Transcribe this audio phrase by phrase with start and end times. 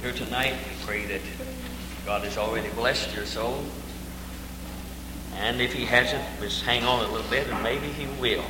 [0.00, 0.54] here tonight.
[0.54, 1.20] We pray that
[2.06, 3.64] God has already blessed your soul.
[5.36, 8.44] And if He hasn't, just hang on a little bit and maybe He will.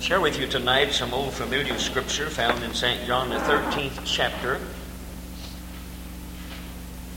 [0.00, 3.06] Share with you tonight some old familiar scripture found in St.
[3.06, 4.58] John, the 13th chapter,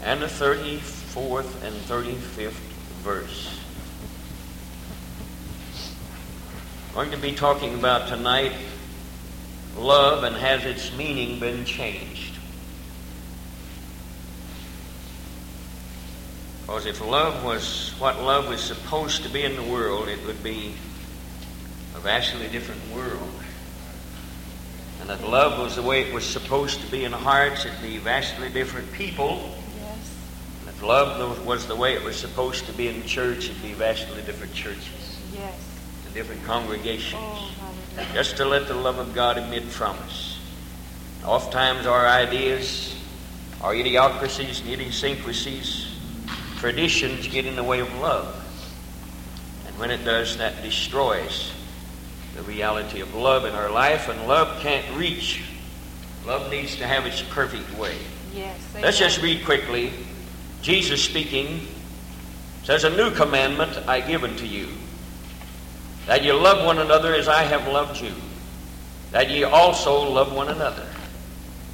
[0.04, 2.52] and the 34th and 35th
[3.04, 3.60] verse.
[6.90, 8.54] I'm going to be talking about tonight
[9.78, 12.36] love and has its meaning been changed?
[16.62, 20.44] Because if love was what love was supposed to be in the world, it would
[20.44, 20.76] be
[21.96, 23.28] a vastly different world.
[25.02, 27.98] And if love was the way it was supposed to be in hearts, it'd be
[27.98, 29.58] vastly different people.
[29.82, 30.16] Yes.
[30.62, 33.64] And if love was the way it was supposed to be in the church, it'd
[33.64, 35.56] be vastly different churches Yes.
[36.06, 37.16] and different congregations.
[37.20, 37.52] Oh.
[38.14, 40.40] Just to let the love of God emit from us.
[41.26, 42.96] Oftentimes, our ideas,
[43.62, 45.96] our idiocracies and idiosyncrasies,
[46.58, 48.36] traditions get in the way of love.
[49.68, 51.52] And when it does, that destroys
[52.36, 55.44] the reality of love in our life, and love can't reach.
[56.26, 57.98] Love needs to have its perfect way.
[58.34, 58.58] Yes.
[58.82, 59.92] Let's just read quickly.
[60.62, 61.68] Jesus speaking
[62.64, 64.68] says, A new commandment I give unto you,
[66.10, 68.12] that ye love one another as I have loved you,
[69.12, 70.88] that ye also love one another.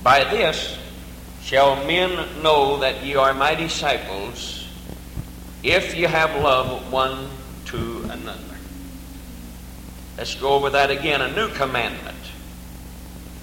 [0.03, 0.77] By this
[1.41, 4.67] shall men know that ye are my disciples,
[5.63, 7.29] if ye have love one
[7.67, 8.57] to another.
[10.17, 11.21] Let's go over that again.
[11.21, 12.17] A new commandment.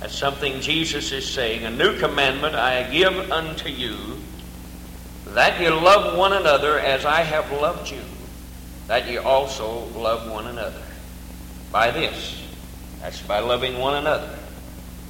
[0.00, 1.64] That's something Jesus is saying.
[1.64, 3.96] A new commandment I give unto you,
[5.28, 8.02] that ye love one another as I have loved you,
[8.92, 10.82] that ye also love one another.
[11.70, 12.42] By this,
[13.00, 14.38] that's by loving one another,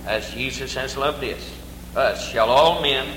[0.07, 1.53] as Jesus has loved us.
[1.93, 3.09] Thus shall all men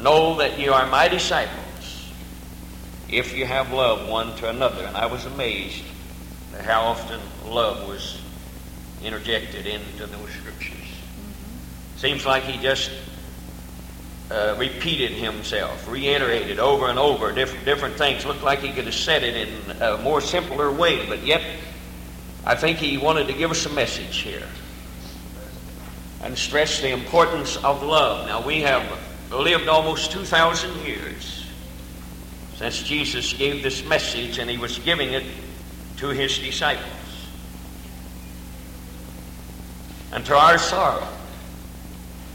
[0.00, 2.10] know that ye are my disciples,
[3.08, 4.82] if you have love one to another.
[4.86, 5.84] And I was amazed
[6.58, 8.20] at how often love was
[9.04, 10.74] interjected into those scriptures.
[10.74, 11.96] Mm-hmm.
[11.96, 12.90] Seems like he just
[14.30, 18.24] uh, repeated himself, reiterated over and over different, different things.
[18.24, 21.42] Looked like he could have said it in a more simpler way, but yet
[22.44, 24.46] I think he wanted to give us a message here
[26.22, 28.26] and stress the importance of love.
[28.26, 28.86] Now, we have
[29.30, 31.46] lived almost 2,000 years
[32.56, 35.24] since Jesus gave this message, and he was giving it
[35.96, 36.86] to his disciples.
[40.12, 41.08] And to our sorrow,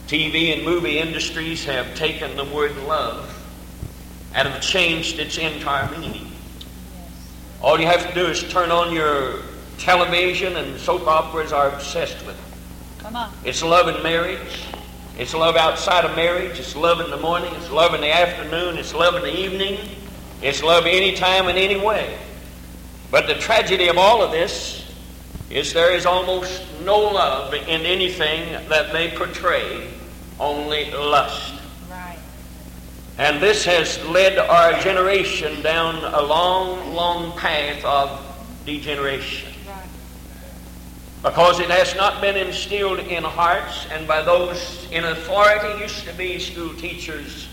[0.07, 3.31] TV and movie industries have taken the word love
[4.33, 6.31] and have changed its entire meaning.
[7.61, 9.41] All you have to do is turn on your
[9.77, 13.01] television, and soap operas are obsessed with it.
[13.01, 13.31] Come on.
[13.43, 14.63] It's love in marriage.
[15.17, 16.59] It's love outside of marriage.
[16.59, 17.53] It's love in the morning.
[17.55, 18.77] It's love in the afternoon.
[18.77, 19.79] It's love in the evening.
[20.41, 22.17] It's love anytime and any way.
[23.09, 24.85] But the tragedy of all of this
[25.49, 29.87] is there is almost no love in anything that they portray,
[30.39, 31.53] only lust.
[31.89, 32.19] Right.
[33.17, 38.21] And this has led our generation down a long, long path of
[38.65, 39.51] degeneration.
[39.67, 39.87] Right.
[41.23, 46.13] Because it has not been instilled in hearts, and by those in authority, used to
[46.13, 47.47] be school teachers,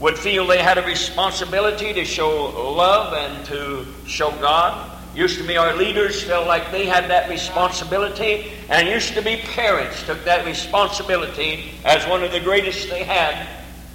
[0.00, 4.91] would feel they had a responsibility to show love and to show God.
[5.14, 9.36] Used to be our leaders felt like they had that responsibility, and used to be
[9.36, 13.46] parents took that responsibility as one of the greatest they had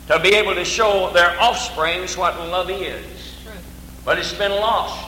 [0.08, 3.36] to be able to show their offsprings what love is.
[4.06, 5.06] But it's been lost.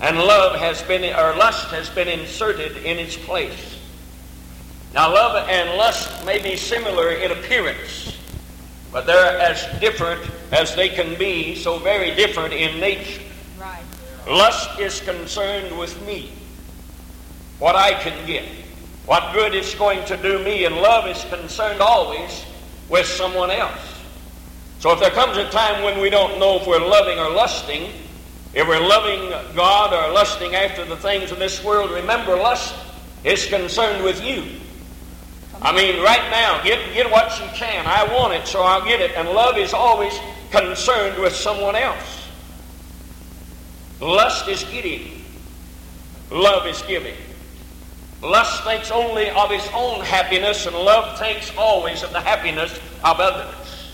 [0.00, 3.78] And love has been, or lust has been inserted in its place.
[4.92, 8.16] Now, love and lust may be similar in appearance,
[8.92, 10.20] but they're as different
[10.52, 13.20] as they can be, so very different in nature.
[14.26, 16.32] Lust is concerned with me,
[17.58, 18.48] what I can get,
[19.06, 22.44] what good it's going to do me, and love is concerned always
[22.88, 24.02] with someone else.
[24.78, 27.90] So if there comes a time when we don't know if we're loving or lusting,
[28.54, 32.74] if we're loving God or lusting after the things of this world, remember lust
[33.24, 34.44] is concerned with you.
[35.60, 37.86] I mean, right now, get, get what you can.
[37.86, 39.12] I want it, so I'll get it.
[39.16, 40.12] And love is always
[40.50, 42.23] concerned with someone else.
[44.00, 45.22] Lust is getting,
[46.30, 47.14] love is giving.
[48.22, 53.20] Lust thinks only of its own happiness, and love thinks always of the happiness of
[53.20, 53.92] others.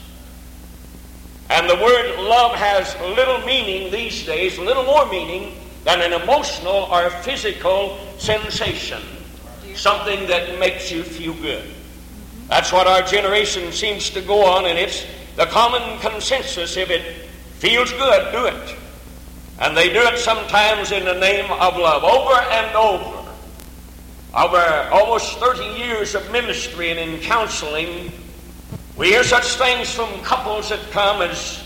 [1.51, 5.55] And the word love has little meaning these days, little more meaning
[5.85, 9.03] than an emotional or physical sensation.
[9.75, 11.65] something that makes you feel good.
[12.49, 15.07] That's what our generation seems to go on, and it's
[15.37, 16.77] the common consensus.
[16.77, 17.03] If it
[17.59, 18.77] feels good, do it.
[19.61, 23.17] And they do it sometimes in the name of love, over and over.
[24.35, 28.11] Over almost 30 years of ministry and in counseling,
[28.97, 31.63] we hear such things from couples that come as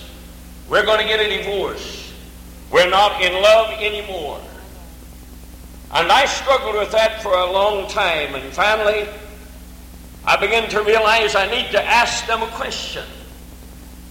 [0.68, 2.12] we're going to get a divorce.
[2.72, 4.40] We're not in love anymore.
[5.92, 9.08] And I struggled with that for a long time, and finally,
[10.24, 13.04] I began to realize I need to ask them a question.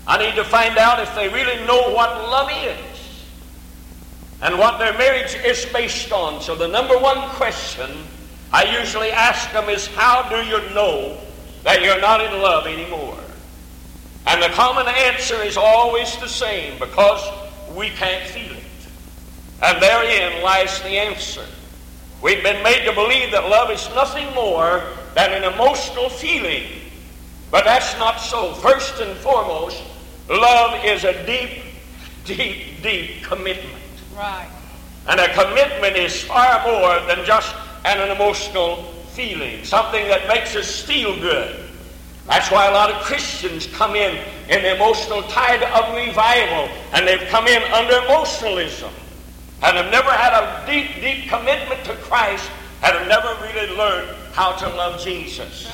[0.07, 2.92] I need to find out if they really know what love is
[4.43, 6.41] and what their marriage is based on.
[6.41, 7.89] So, the number one question
[8.51, 11.17] I usually ask them is How do you know
[11.63, 13.17] that you're not in love anymore?
[14.27, 17.25] And the common answer is always the same because
[17.73, 18.63] we can't feel it.
[19.61, 21.45] And therein lies the answer.
[22.21, 24.83] We've been made to believe that love is nothing more
[25.15, 26.63] than an emotional feeling.
[27.49, 28.53] But that's not so.
[28.55, 29.81] First and foremost,
[30.29, 31.63] love is a deep,
[32.25, 33.82] deep, deep commitment.
[34.15, 34.49] Right.
[35.07, 37.53] And a commitment is far more than just
[37.85, 38.83] an emotional
[39.13, 41.59] feeling, something that makes us feel good.
[42.27, 44.15] That's why a lot of Christians come in
[44.49, 48.91] in the emotional tide of revival, and they've come in under emotionalism,
[49.61, 52.49] and have never had a deep, deep commitment to Christ,
[52.81, 55.69] and have never really learned how to love Jesus.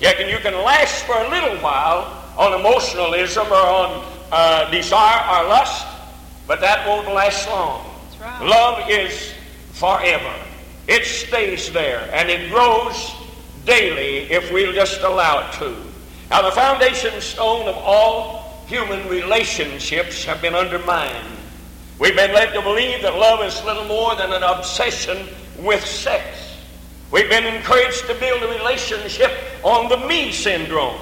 [0.00, 5.48] Can, you can last for a little while on emotionalism or on uh, desire or
[5.48, 5.86] lust,
[6.46, 7.84] but that won't last long.
[8.20, 8.42] right.
[8.42, 9.32] Love is
[9.72, 10.34] forever.
[10.86, 13.12] It stays there, and it grows
[13.64, 15.76] daily if we'll just allow it to.
[16.30, 21.36] Now, the foundation stone of all human relationships have been undermined.
[21.98, 25.28] We've been led to believe that love is little more than an obsession
[25.58, 26.56] with sex.
[27.10, 29.30] We've been encouraged to build a relationship
[29.62, 30.98] on the me syndrome.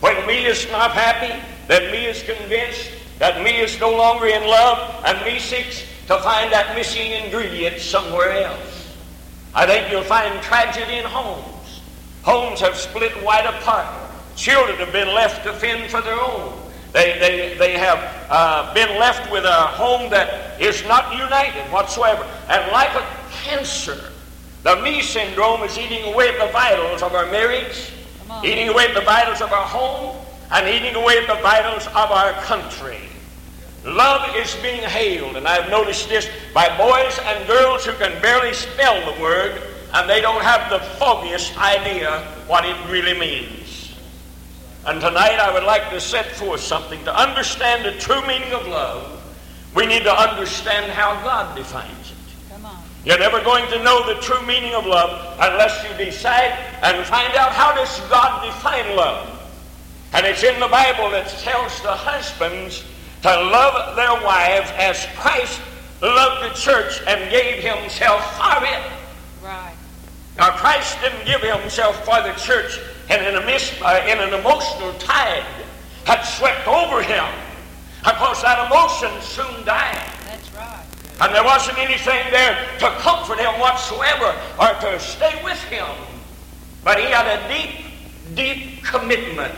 [0.00, 1.32] When me is not happy,
[1.68, 6.18] then me is convinced that me is no longer in love, and me seeks to
[6.20, 8.96] find that missing ingredient somewhere else.
[9.54, 11.80] I think you'll find tragedy in homes.
[12.22, 13.86] Homes have split wide apart.
[14.36, 16.58] Children have been left to fend for their own.
[16.92, 17.98] They, they, they have
[18.30, 22.24] uh, been left with a home that is not united whatsoever.
[22.48, 24.12] And like a cancer,
[24.62, 27.90] the me syndrome is eating away at the vitals of our marriage,
[28.44, 32.10] eating away at the vitals of our home, and eating away at the vitals of
[32.10, 33.00] our country.
[33.84, 38.54] Love is being hailed, and I've noticed this by boys and girls who can barely
[38.54, 39.60] spell the word,
[39.92, 43.94] and they don't have the foggiest idea what it really means.
[44.86, 48.66] And tonight I would like to set forth something to understand the true meaning of
[48.66, 49.22] love.
[49.74, 52.52] We need to understand how God defines it.
[52.52, 52.82] Come on.
[53.04, 56.52] You're never going to know the true meaning of love unless you decide
[56.82, 59.33] and find out how does God define love.
[60.14, 62.84] And it's in the Bible that tells the husbands
[63.22, 65.60] to love their wives as Christ
[66.00, 68.92] loved the church and gave himself for it.
[69.42, 69.74] Right.
[70.38, 72.78] Now, Christ didn't give himself for the church
[73.10, 75.44] in an, emis- uh, in an emotional tide
[76.04, 77.24] had swept over him
[78.04, 79.98] Of course, that emotion soon died.
[80.26, 80.84] That's right.
[81.22, 85.88] And there wasn't anything there to comfort him whatsoever or to stay with him.
[86.84, 89.54] But he had a deep, deep commitment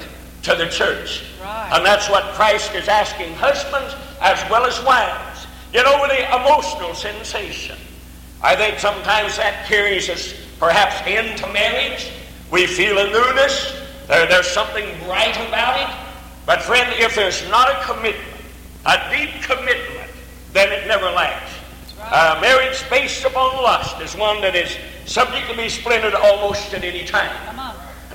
[0.46, 1.24] to the church.
[1.42, 1.70] Right.
[1.74, 5.46] And that's what Christ is asking husbands as well as wives.
[5.72, 7.76] Get over the emotional sensation.
[8.42, 12.12] I think sometimes that carries us perhaps into marriage.
[12.52, 13.74] We feel a newness.
[14.06, 15.90] There, there's something bright about it.
[16.46, 18.40] But friend, if there's not a commitment,
[18.86, 20.12] a deep commitment,
[20.52, 21.58] then it never lasts.
[21.98, 22.36] right.
[22.36, 24.76] Uh, marriage based upon lust is one that is
[25.06, 27.34] subject to be splintered almost at any time.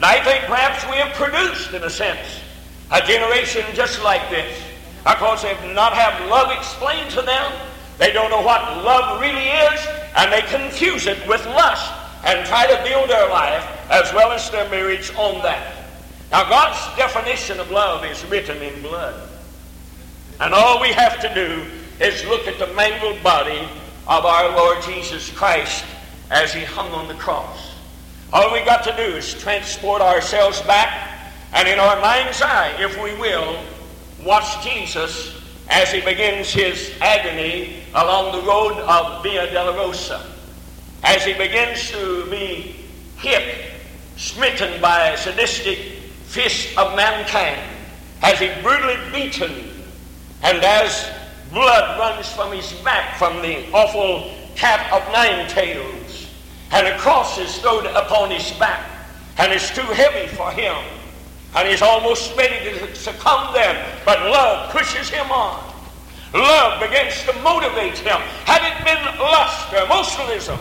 [0.02, 2.42] And I think perhaps we have produced, in a sense,
[2.90, 4.60] a generation just like this.
[5.04, 7.52] Because they've not had love explained to them.
[8.00, 11.94] They don't know what love really is, and they confuse it with lust
[12.26, 15.72] and try to build their life as well as their marriage on that.
[16.32, 19.30] Now, God's definition of love is written in blood.
[20.40, 21.68] And all we have to do
[22.04, 23.70] is look at the mangled body
[24.08, 25.86] of our Lord Jesus Christ
[26.32, 27.71] as he hung on the cross.
[28.34, 31.12] All we got to do is transport ourselves back
[31.54, 33.62] and in our mind's eye, if we will,
[34.24, 35.38] watch Jesus
[35.70, 40.26] as he begins his agony along the road of Via Dolorosa.
[41.04, 42.76] As he begins to be
[43.18, 43.72] hit,
[44.16, 45.78] smitten by sadistic
[46.28, 47.60] fist of mankind,
[48.22, 49.72] as he brutally beaten,
[50.44, 51.12] and as
[51.52, 56.01] blood runs from his back from the awful cat of nine tails,
[56.72, 58.90] and a cross is thrown upon his back,
[59.38, 60.76] and it's too heavy for him,
[61.56, 65.72] and he's almost ready to succumb there, but love pushes him on.
[66.34, 68.20] Love begins to motivate him.
[68.46, 70.58] Had it been lust or emotionalism,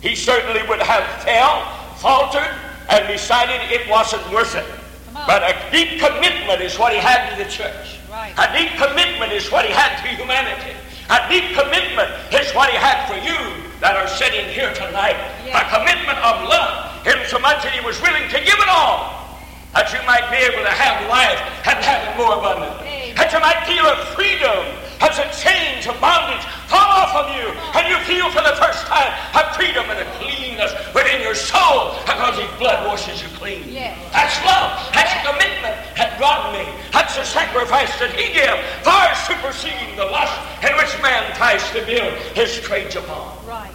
[0.00, 1.66] he certainly would have failed,
[1.98, 2.54] faltered,
[2.88, 4.64] and decided it wasn't worth it.
[5.12, 7.98] But a deep commitment is what he had to the church.
[8.10, 8.32] Right.
[8.38, 10.74] A deep commitment is what he had to humanity.
[11.08, 13.38] A deep commitment is what he had for you
[13.80, 15.16] that are sitting here tonight.
[15.48, 19.40] A commitment of love, in so much that he was willing to give it all,
[19.72, 22.84] that you might be able to have life and have it more abundantly.
[22.88, 23.16] Amen.
[23.16, 24.68] That you might feel a freedom
[25.00, 28.86] as a change of bondage fall off of you, and you feel for the first
[28.86, 33.64] time a freedom and a cleanness within your soul because his blood washes you clean.
[33.68, 33.96] Yes.
[34.12, 34.74] That's love.
[34.92, 36.66] That's a commitment that brought me.
[36.92, 41.84] That's a sacrifice that he gave, far superseding the lust in which man tries to
[41.86, 43.32] build his trades upon.
[43.46, 43.72] Right.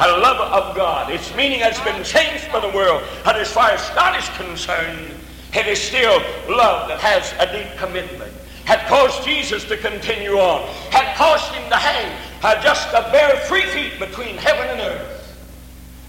[0.00, 1.12] A love of God.
[1.12, 3.02] Its meaning has been changed by the world.
[3.24, 5.14] And as far as God is concerned,
[5.54, 6.18] it is still
[6.50, 8.32] love that has a deep commitment.
[8.64, 10.66] Had caused Jesus to continue on.
[10.90, 12.10] Had caused him to hang
[12.42, 15.36] uh, just a bare three feet between heaven and earth.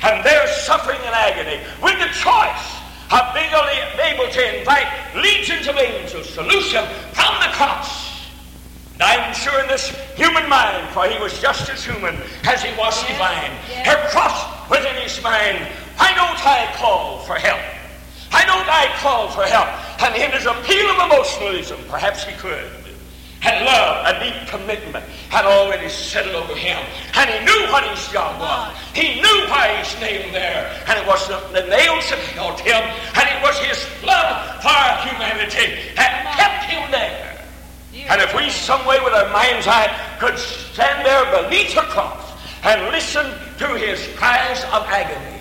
[0.03, 2.75] And there suffering and agony with the choice
[3.11, 8.05] of being able to invite legions of angels to loose him from the cross.
[8.93, 12.71] And I'm sure in this human mind, for he was just as human as he
[12.77, 13.87] was Yes, divine, yes.
[13.87, 15.59] her cross within his mind,
[15.97, 17.59] why don't I call for help?
[18.35, 19.71] Why don't I call for help?
[20.03, 22.67] And in his appeal of emotionalism, perhaps he could.
[23.47, 26.75] And love, a deep commitment, had already settled over him.
[27.15, 28.75] And he knew what his job was.
[28.91, 30.67] He knew why he's nailed there.
[30.85, 32.83] And it was the, the nails that held him,
[33.15, 37.39] and it was his blood for humanity that kept him there.
[38.11, 39.87] And if we, some way with our mind's eye,
[40.19, 45.39] could stand there beneath the cross and listen to his cries of agony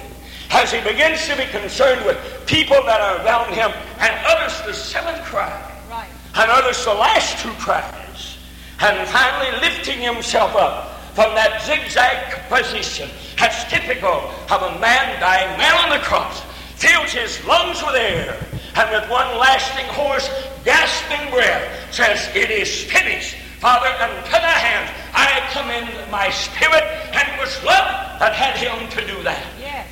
[0.55, 3.71] as he begins to be concerned with people that are around him
[4.01, 5.51] and others the seventh cry
[5.91, 6.09] Right.
[6.37, 8.39] and others the last two cries
[8.81, 13.09] and finally lifting himself up from that zigzag position
[13.39, 16.43] that's typical of a man dying man on the cross
[16.77, 18.37] fills his lungs with air
[18.77, 20.29] and with one lasting hoarse
[20.65, 26.83] gasping breath says it is finished father and to thy hands i commend my spirit
[27.15, 29.87] and it was love that had him to do that Yes.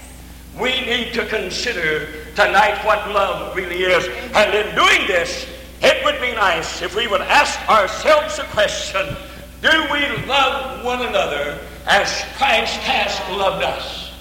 [0.59, 4.09] we need to consider tonight what love really is.
[4.35, 5.47] And in doing this,
[5.83, 9.17] it would be nice if we would ask ourselves the question
[9.63, 14.13] do we love one another as Christ has loved us?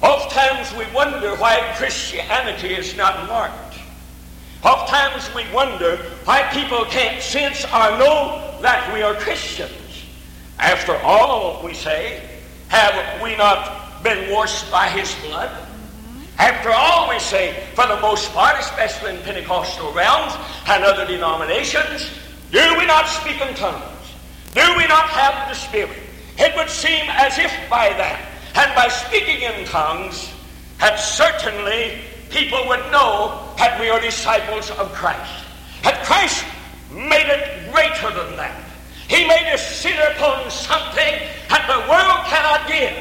[0.00, 3.78] Oftentimes we wonder why Christianity is not marked.
[4.62, 10.06] Oftentimes we wonder why people can't sense or know that we are Christians.
[10.58, 15.50] After all, we say, have we not been washed by his blood?
[16.38, 20.34] After all, we say, for the most part, especially in Pentecostal realms
[20.66, 22.10] and other denominations,
[22.50, 23.84] do we not speak in tongues?
[24.54, 25.98] Do we not have the Spirit?
[26.38, 30.30] It would seem as if by that, and by speaking in tongues,
[30.78, 32.00] that certainly
[32.30, 35.44] people would know that we are disciples of Christ.
[35.82, 36.44] That Christ
[36.90, 38.60] made it greater than that.
[39.08, 41.14] He made us sit upon something
[41.48, 42.94] that the world cannot give.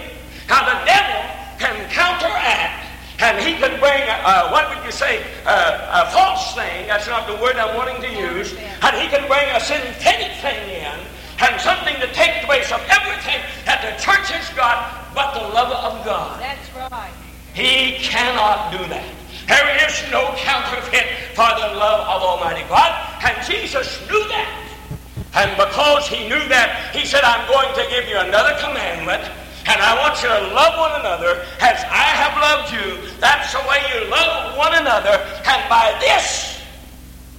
[0.49, 1.21] Now the devil
[1.57, 2.82] can counteract
[3.23, 7.25] and he can bring, uh, what would you say, uh, a false thing, that's not
[7.25, 10.99] the word I'm wanting to use, and he can bring a synthetic thing in,
[11.39, 15.47] and something to take the place of everything that the church has got but the
[15.55, 16.41] love of God.
[16.43, 17.15] That's right.
[17.55, 19.07] He cannot do that.
[19.47, 22.91] There is no counterfeit for the love of Almighty God,
[23.23, 24.51] and Jesus knew that.
[25.35, 29.23] And because he knew that, he said, I'm going to give you another commandment,
[29.65, 33.09] and I want you to love one another as I have loved you.
[33.19, 36.53] That's the way you love one another, and by this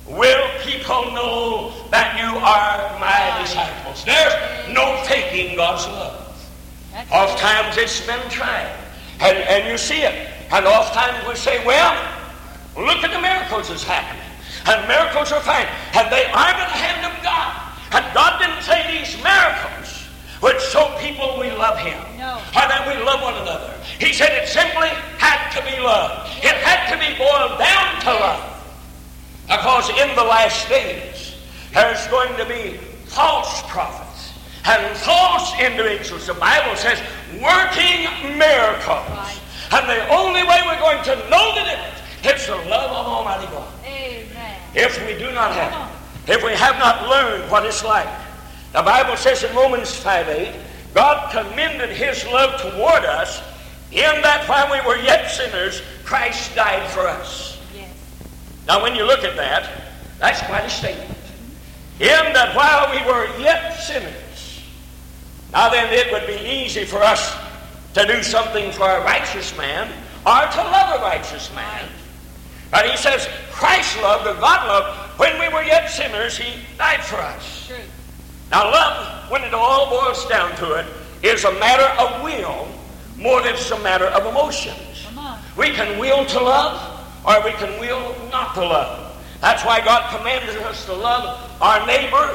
[0.08, 3.40] will people know that you are my ah.
[3.40, 4.04] disciples.
[4.04, 4.34] There's
[4.72, 6.20] no faking God's love.
[6.92, 8.72] That's Oftentimes it's been tried.
[9.20, 10.28] And, and you see it.
[10.52, 11.94] And oftentimes we say, well,
[12.76, 14.22] look at the miracles that's happening.
[14.66, 15.66] And miracles are fine.
[15.94, 17.52] And they are in the hand of God.
[17.92, 19.83] And God didn't say these miracles
[20.44, 21.96] would show people we love Him.
[22.20, 22.36] No.
[22.52, 23.72] Or that we love one another.
[23.98, 26.28] He said it simply had to be love.
[26.44, 28.44] It had to be boiled down to love.
[29.48, 31.40] Because in the last days,
[31.72, 32.76] there's going to be
[33.08, 34.36] false prophets
[34.68, 36.26] and false individuals.
[36.26, 37.00] The Bible says,
[37.40, 38.04] working
[38.36, 39.08] miracles.
[39.16, 39.40] Right.
[39.72, 41.64] And the only way we're going to know the
[42.20, 43.72] difference is the love of Almighty God.
[43.88, 44.60] Amen.
[44.74, 48.23] If we do not have it, if we have not learned what it's like.
[48.74, 50.54] The Bible says in Romans 5 8,
[50.94, 53.40] God commended his love toward us
[53.92, 57.60] In that while we were yet sinners, Christ died for us.
[57.72, 57.94] Yes.
[58.66, 59.70] Now, when you look at that,
[60.18, 61.16] that's quite a statement.
[62.00, 64.64] In that while we were yet sinners,
[65.52, 67.36] now then it would be easy for us
[67.94, 69.86] to do something for a righteous man
[70.26, 71.88] or to love a righteous man.
[72.72, 77.04] But he says, Christ loved or God loved when we were yet sinners, he died
[77.04, 77.68] for us.
[77.68, 77.76] True.
[78.54, 80.87] Now, love, when it all boils down to it,
[81.25, 82.68] is a matter of will
[83.16, 85.08] more than it's a matter of emotions.
[85.56, 89.20] We can will to love or we can will not to love.
[89.40, 92.32] That's why God commanded us to love our neighbor,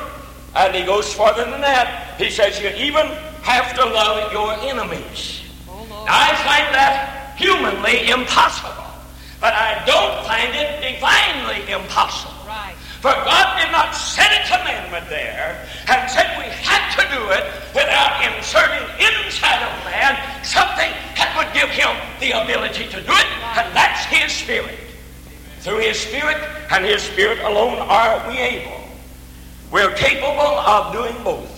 [0.58, 2.20] and He goes farther than that.
[2.20, 3.06] He says, You even
[3.44, 5.44] have to love your enemies.
[5.70, 6.06] Oh.
[6.06, 8.84] I find that humanly impossible,
[9.40, 12.39] but I don't find it divinely impossible.
[13.02, 17.48] For God did not set a commandment there and said we had to do it
[17.74, 23.30] without inserting inside of man something that would give him the ability to do it,
[23.56, 24.78] and that's His Spirit.
[25.62, 26.38] Through His Spirit
[26.72, 28.84] and His Spirit alone are we able.
[29.72, 31.56] We're capable of doing both.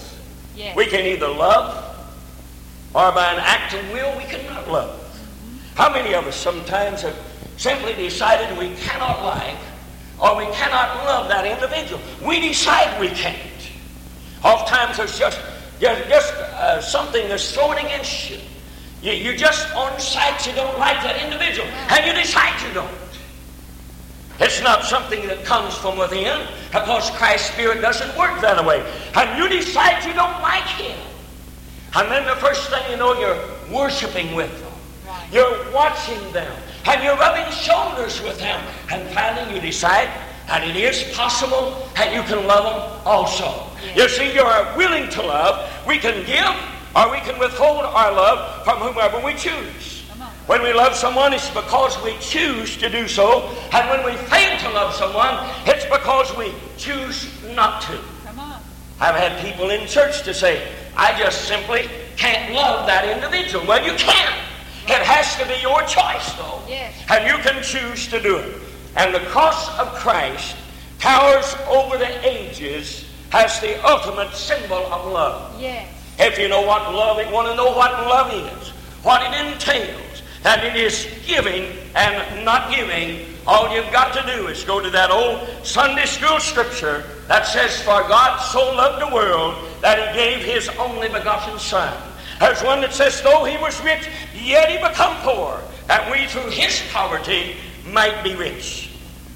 [0.56, 0.76] Yes.
[0.76, 1.88] We can either love
[2.94, 4.98] or by an act of will we cannot love.
[5.74, 7.18] How many of us sometimes have
[7.58, 9.58] simply decided we cannot like
[10.22, 12.02] or we cannot love that individual?
[12.26, 13.38] We decide we can't.
[14.44, 15.40] Oftentimes there's just,
[15.80, 18.38] just, just uh, something that's thrown against you.
[19.02, 19.14] you.
[19.14, 23.02] You just on sight you don't like that individual and you decide you don't.
[24.40, 28.84] It's not something that comes from within because Christ's Spirit doesn't work that way.
[29.16, 30.98] And you decide you don't like Him.
[31.96, 33.38] And then the first thing you know, you're
[33.72, 34.72] worshiping with them.
[35.32, 36.52] You're watching them.
[36.86, 38.62] And you're rubbing shoulders with them.
[38.92, 40.10] And finally you decide
[40.48, 43.68] that it is possible that you can love them also.
[43.96, 45.70] You see, you're willing to love.
[45.88, 46.56] We can give
[46.96, 50.04] or we can withhold our love from whomever we choose.
[50.48, 53.48] When we love someone, it's because we choose to do so.
[53.72, 58.00] And when we fail to love someone, it's because we choose not to.
[59.00, 60.68] I've had people in church to say,
[60.98, 63.66] I just simply can't love that individual.
[63.66, 64.38] Well, you can.
[64.92, 66.62] It has to be your choice, though.
[66.68, 66.94] Yes.
[67.10, 68.62] And you can choose to do it.
[68.98, 70.58] And the cross of Christ
[71.00, 75.60] towers over the ages as the ultimate symbol of love.
[75.62, 75.88] Yes.
[76.20, 78.70] If you know what love is, want to know what love is,
[79.02, 84.48] what it entails, that it is giving and not giving, all you've got to do
[84.48, 89.16] is go to that old Sunday school scripture that says, For God so loved the
[89.16, 92.11] world that he gave his only begotten Son.
[92.42, 96.50] There's one that says, Though he was rich, yet he become poor, that we through
[96.50, 98.90] his poverty might be rich.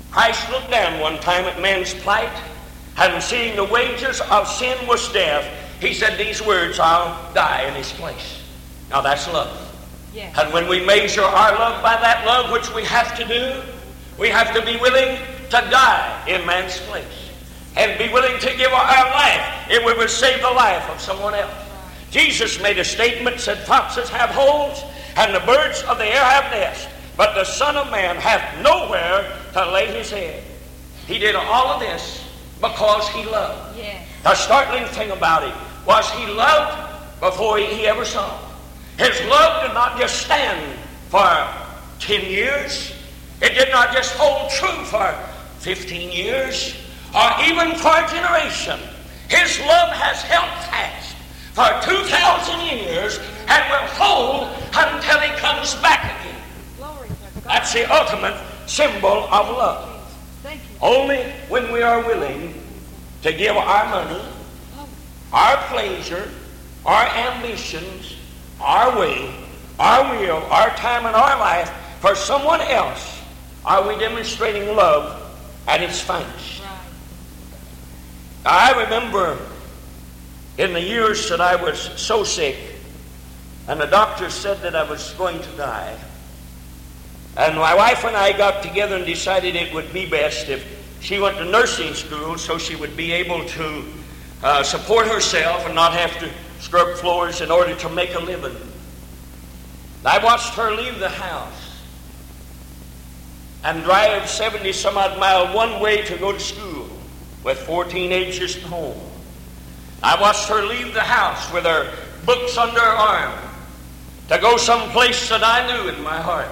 [0.10, 2.36] Christ looked down one time at man's plight,
[2.98, 5.46] and seeing the wages of sin was death,
[5.80, 8.42] he said these words, I'll die in his place.
[8.90, 9.56] Now that's love.
[10.12, 10.36] Yes.
[10.40, 13.62] And when we measure our love by that love, which we have to do,
[14.18, 15.20] we have to be willing
[15.52, 17.30] to die in man's place.
[17.78, 21.36] And be willing to give our life if we would save the life of someone
[21.36, 21.65] else.
[22.16, 24.86] Jesus made a statement, said, Foxes have holes,
[25.18, 29.38] and the birds of the air have nests, but the Son of Man hath nowhere
[29.52, 30.42] to lay his head.
[31.08, 32.26] He did all of this
[32.62, 33.78] because he loved.
[33.78, 34.08] Yes.
[34.24, 38.40] The startling thing about him was he loved before he, he ever saw.
[38.98, 41.46] His love did not just stand for
[42.00, 42.94] 10 years.
[43.42, 45.14] It did not just hold true for
[45.60, 46.78] 15 years
[47.14, 48.80] or even for a generation.
[49.28, 51.15] His love has held fast
[51.56, 56.42] for 2,000 years and will hold until he comes back again.
[56.78, 57.44] Glory to God.
[57.46, 58.38] That's the ultimate
[58.68, 59.92] symbol of love.
[60.82, 62.54] Only when we are willing
[63.22, 64.22] to give our money,
[64.78, 64.90] oh.
[65.32, 66.30] our pleasure,
[66.86, 68.18] our ambitions,
[68.60, 69.34] our way,
[69.80, 73.22] our will, our time, and our life for someone else
[73.64, 75.22] are we demonstrating love
[75.68, 76.62] at its finest.
[78.46, 79.40] I remember
[80.58, 82.56] in the years that I was so sick,
[83.68, 85.98] and the doctor said that I was going to die.
[87.38, 90.66] And my wife and I got together and decided it would be best if
[91.02, 93.84] she went to nursing school so she would be able to
[94.44, 98.56] uh, support herself and not have to scrub floors in order to make a living.
[100.06, 101.82] I watched her leave the house
[103.64, 106.88] and drive 70 some odd mile one way to go to school
[107.44, 108.96] with four teenagers at home.
[110.04, 111.92] I watched her leave the house with her
[112.26, 113.40] books under her arm
[114.30, 116.50] to go someplace that I knew in my heart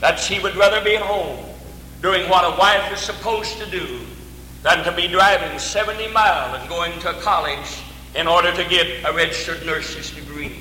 [0.00, 1.44] that she would rather be at home
[2.00, 4.00] doing what a wife is supposed to do
[4.62, 7.80] than to be driving 70 miles and going to college
[8.14, 10.56] in order to get a registered nurse's degree.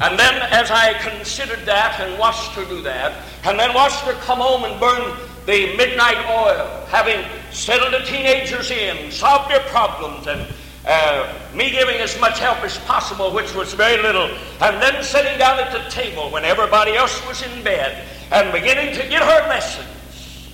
[0.00, 4.14] And then as I considered that and watched her do that, and then watched her
[4.24, 10.26] come home and burn the midnight oil, having settled the teenagers in, solved their problems,
[10.26, 10.46] and
[10.86, 14.26] uh, me giving as much help as possible, which was very little,
[14.60, 18.94] and then sitting down at the table when everybody else was in bed and beginning
[18.94, 20.52] to get her lessons,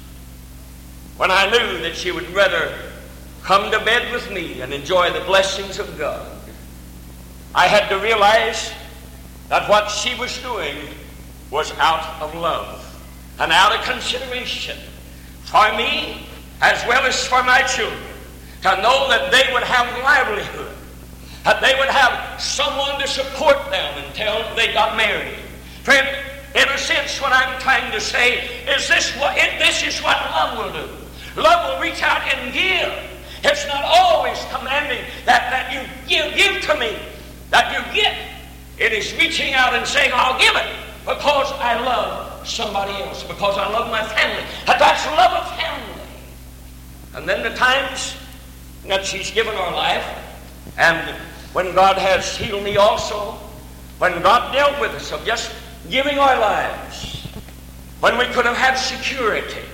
[1.16, 2.76] when I knew that she would rather
[3.42, 6.26] come to bed with me and enjoy the blessings of God,
[7.54, 8.72] I had to realize
[9.48, 10.76] that what she was doing
[11.50, 12.82] was out of love
[13.38, 14.76] and out of consideration.
[15.44, 16.26] For me
[16.60, 18.00] as well as for my children
[18.62, 20.72] to know that they would have livelihood,
[21.44, 25.36] that they would have someone to support them until they got married.
[25.82, 26.06] Friend,
[26.54, 30.16] in a sense, what I'm trying to say is this: what, it, this is what
[30.32, 30.88] love will do.
[31.40, 32.92] Love will reach out and give.
[33.44, 36.96] It's not always commanding that, that you give, give to me,
[37.50, 38.16] that you get.
[38.78, 40.66] It is reaching out and saying, I'll give it
[41.04, 44.44] because I love somebody else, because I love my family.
[44.66, 45.95] That's love of family.
[47.16, 48.14] And then the times
[48.86, 50.04] that she's given her life,
[50.76, 51.16] and
[51.54, 53.32] when God has healed me also,
[53.98, 55.50] when God dealt with us of just
[55.88, 57.26] giving our lives,
[58.00, 59.64] when we could have had security,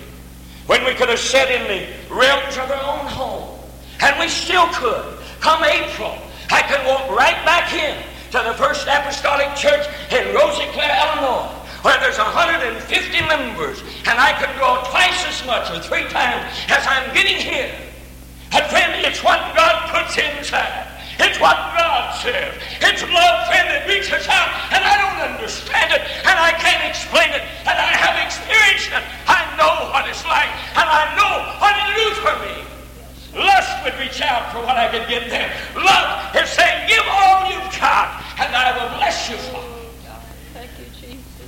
[0.67, 3.59] when we could have sat in the realms of our own home,
[4.01, 5.19] and we still could.
[5.41, 6.17] Come April,
[6.53, 8.01] I can walk right back in
[8.31, 11.51] to the First Apostolic Church in Rosiclare, Illinois,
[11.83, 12.79] where there's 150
[13.27, 17.75] members, and I could draw twice as much or three times as I'm getting here.
[18.55, 20.87] And friend, it's what God puts inside.
[21.19, 22.55] It's what God says.
[22.79, 27.35] It's love, friend, that reaches out, and I don't understand it, and I can't explain
[27.35, 29.05] it, and I have experienced it.
[29.27, 32.55] I know what it's like, and I know what it do for me.
[33.43, 35.51] Lust would reach out for what I could get there.
[35.75, 39.72] Love is saying, give all you've got, and I will bless you for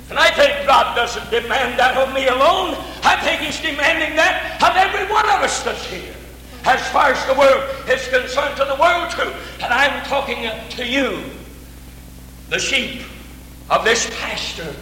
[0.09, 2.75] And I think God doesn't demand that of me alone.
[3.03, 6.13] I think He's demanding that of every one of us that's here.
[6.65, 9.31] As far as the world is concerned, to the world too.
[9.63, 11.23] And I'm talking to you,
[12.49, 13.01] the sheep
[13.69, 14.75] of this pastor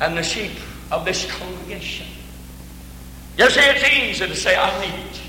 [0.00, 0.52] and the sheep
[0.90, 2.06] of this congregation.
[3.38, 5.20] You see, it's easy to say, I need it.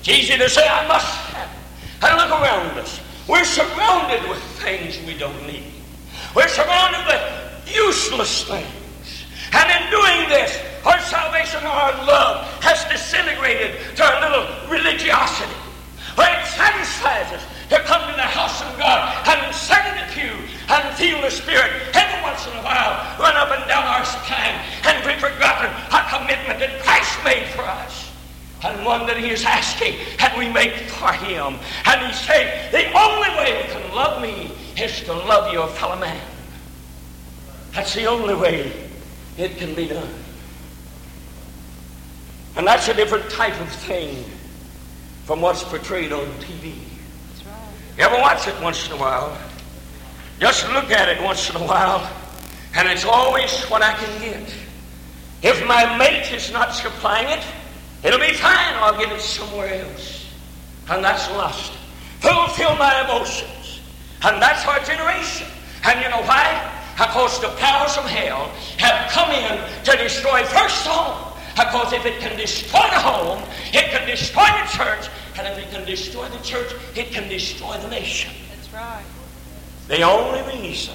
[0.00, 2.04] It's easy to say, I must have it.
[2.04, 3.00] And look around us.
[3.28, 5.71] We're surrounded with things we don't need.
[6.34, 7.22] We're surrounded with
[7.68, 8.68] useless things.
[9.52, 15.52] And in doing this, our salvation, our love has disintegrated to a little religiosity.
[16.16, 20.08] Where it satisfies us to come to the house of God and sit in the
[20.12, 20.34] pew
[20.68, 24.56] and feel the Spirit every once in a while run up and down our spine
[24.84, 28.10] and we've forgotten a commitment that Christ made for us.
[28.64, 31.58] And one that he is asking and we make for him.
[31.84, 35.98] And he's saying, the only way you can love me is to love your fellow
[35.98, 36.20] man.
[37.72, 38.72] That's the only way
[39.38, 40.08] it can be done.
[42.56, 44.24] And that's a different type of thing
[45.24, 46.74] from what's portrayed on TV.
[47.28, 47.54] That's right.
[47.96, 49.38] You ever watch it once in a while?
[50.38, 52.10] Just look at it once in a while,
[52.74, 54.54] and it's always what I can get.
[55.42, 57.44] If my mate is not supplying it,
[58.02, 58.74] it'll be fine.
[58.74, 60.26] I'll get it somewhere else.
[60.90, 61.72] And that's lust.
[62.20, 63.61] Fulfill my emotions.
[64.24, 65.48] And that's our generation.
[65.84, 66.70] And you know why?
[66.96, 71.32] Because the powers of hell have come in to destroy first home.
[71.56, 75.08] Because if it can destroy the home, it can destroy the church.
[75.36, 78.32] And if it can destroy the church, it can destroy the nation.
[78.54, 79.04] That's right.
[79.88, 80.94] The only reason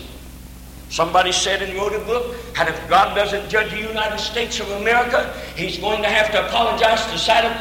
[0.90, 4.70] somebody said and wrote a book, and if God doesn't judge the United States of
[4.72, 7.52] America, he's going to have to apologize to Sodom,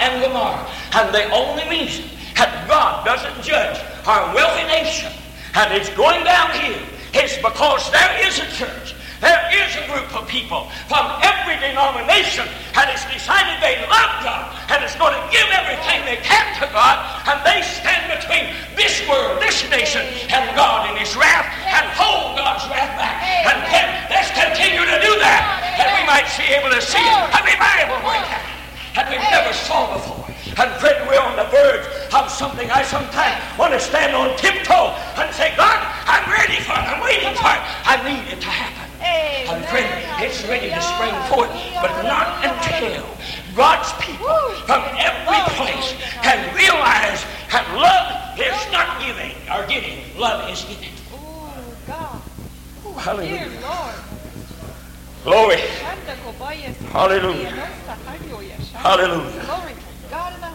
[0.00, 0.66] and Gomorrah.
[0.94, 5.12] And the only reason that God doesn't judge our wealthy nation,
[5.54, 6.80] and it's going downhill,
[7.14, 12.48] is because there is a church there is a group of people from every denomination
[12.72, 16.66] that has decided they love God and is going to give everything they can to
[16.72, 16.96] God,
[17.28, 20.00] and they stand between this world, this nation,
[20.32, 23.20] and God in His wrath, and hold God's wrath back.
[23.44, 25.42] And then let's continue to do that,
[25.76, 28.48] and we might be able to see a revival break out
[28.96, 30.26] that we never saw before.
[30.58, 34.96] And friend, we're on the verge of something I sometimes want to stand on tiptoe
[35.16, 36.84] and say, God, I'm ready for it.
[36.84, 37.62] I'm waiting for it.
[37.86, 38.89] I need it to happen.
[39.00, 39.88] And friend,
[40.22, 43.06] it's ready to spring forth, but not until
[43.56, 50.04] God's people from every oh, place can realize that love is not giving or getting.
[50.18, 50.90] Love is giving.
[51.12, 51.52] Oh,
[51.86, 52.20] God.
[52.84, 53.60] Oh, Dear hallelujah.
[53.62, 53.94] Lord.
[55.24, 55.56] Glory.
[56.92, 57.50] Hallelujah.
[58.74, 59.44] Hallelujah.
[59.44, 60.50] Glory to God in the.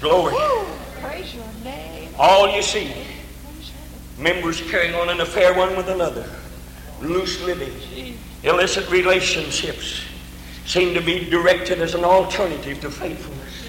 [0.00, 0.34] Glory.
[1.00, 2.08] Praise your name.
[2.18, 2.92] All you see,
[4.20, 6.28] Members carrying on an affair one with another.
[7.00, 7.72] Loose living.
[8.42, 10.02] Illicit relationships
[10.66, 13.68] seem to be directed as an alternative to faithfulness.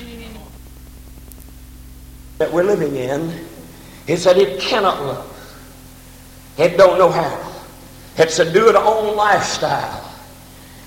[2.38, 3.46] That we're living in
[4.08, 5.28] is that it cannot love.
[6.58, 7.64] It don't know how.
[8.18, 10.14] It's a do-it-own lifestyle.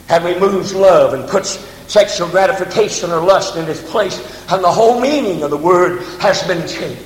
[0.09, 4.18] And removes love and puts sexual gratification or lust in its place,
[4.50, 7.02] and the whole meaning of the word has been changed.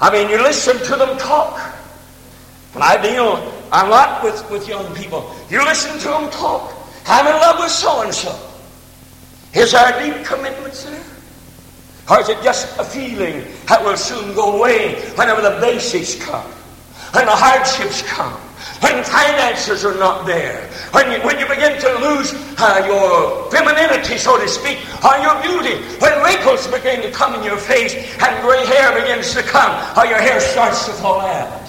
[0.00, 1.73] I mean, you listen to them talk.
[2.74, 3.36] When I deal
[3.72, 6.74] a lot with, with young people, you listen to them talk.
[7.06, 8.36] I'm in love with so and so.
[9.54, 11.04] Is our deep commitment there?
[12.10, 16.50] Or is it just a feeling that will soon go away whenever the basics come?
[17.14, 18.34] when the hardships come,
[18.82, 24.18] when finances are not there, when you, when you begin to lose uh, your femininity,
[24.18, 28.42] so to speak, or your beauty, when wrinkles begin to come in your face and
[28.42, 31.62] gray hair begins to come, or your hair starts to fall out.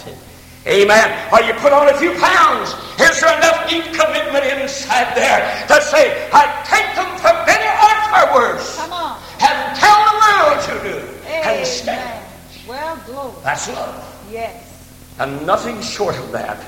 [0.68, 1.30] Amen.
[1.32, 2.74] Or you put on a few pounds.
[3.00, 7.94] Is there enough deep commitment inside there to say, I take them for better or
[8.10, 8.78] for worse?
[8.78, 9.22] Come on.
[9.42, 11.30] And tell the world to do.
[11.30, 12.26] And stand.
[12.68, 13.36] Well, glory.
[13.44, 14.28] That's love.
[14.32, 14.90] Yes.
[15.20, 16.66] And nothing short of that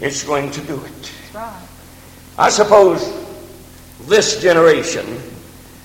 [0.00, 1.12] is going to do it.
[1.32, 1.62] That's right.
[2.38, 3.26] I suppose
[4.06, 5.20] this generation,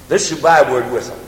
[0.07, 1.19] this is my word with them.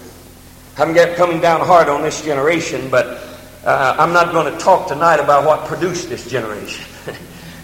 [0.78, 3.27] I'm coming down hard on this generation, but
[3.67, 6.86] uh, I'm not going to talk tonight about what produced this generation.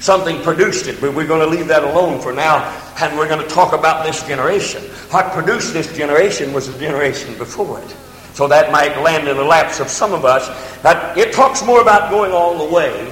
[0.02, 2.58] Something produced it, but we're going to leave that alone for now,
[3.00, 4.84] and we're going to talk about this generation.
[5.12, 7.96] What produced this generation was the generation before it.
[8.34, 10.50] So that might land in the laps of some of us.
[10.82, 13.10] That it talks more about going all the way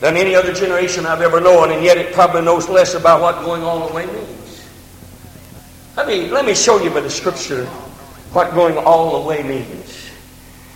[0.00, 3.42] than any other generation I've ever known, and yet it probably knows less about what
[3.46, 4.68] going all the way means.
[5.96, 7.64] Let me, let me show you by the scripture
[8.34, 10.01] what going all the way means.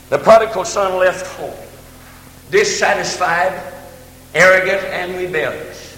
[0.08, 1.54] The prodigal son left home,
[2.50, 3.60] dissatisfied,
[4.34, 5.96] arrogant, and rebellious.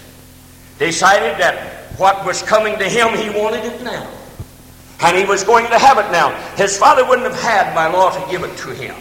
[0.79, 4.09] Decided that what was coming to him, he wanted it now.
[5.01, 6.31] And he was going to have it now.
[6.55, 8.95] His father wouldn't have had by law to give it to him.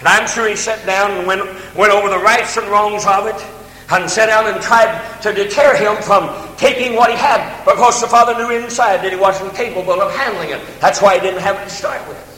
[0.00, 1.42] And I'm sure he sat down and went,
[1.76, 3.46] went over the rights and wrongs of it
[3.90, 8.08] and sat down and tried to deter him from taking what he had because the
[8.08, 10.60] father knew inside that he wasn't capable of handling it.
[10.80, 12.31] That's why he didn't have it to start with.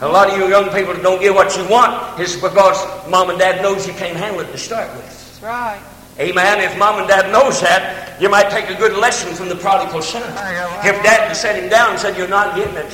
[0.00, 2.76] A lot of you young people that don't get what you want is because
[3.08, 5.06] mom and dad knows you can't handle it to start with.
[5.06, 5.80] That's right.
[6.18, 6.60] Amen.
[6.60, 10.02] If mom and dad knows that, you might take a good lesson from the prodigal
[10.02, 10.22] son.
[10.86, 12.86] If dad had set him down and said, You're not getting it.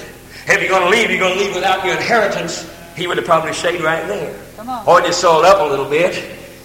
[0.46, 3.26] If you're going to leave, you're going to leave without your inheritance, he would have
[3.26, 4.38] probably stayed right there.
[4.56, 4.86] Come on.
[4.86, 6.14] Or just sold up a little bit.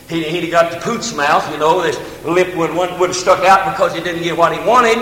[0.10, 3.44] He, he'd have got the poot's mouth, you know, this lip would, would have stuck
[3.44, 5.02] out because he didn't get what he wanted.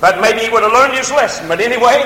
[0.00, 1.48] But maybe he would have learned his lesson.
[1.48, 2.04] But anyway,